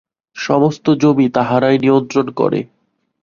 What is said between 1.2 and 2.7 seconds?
তাহারাই নিয়ন্ত্রণ করে।